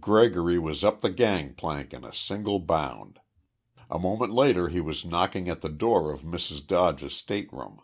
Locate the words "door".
5.70-6.12